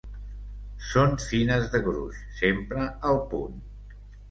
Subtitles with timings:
[0.93, 3.63] Són fines de gruix, sempre al punt.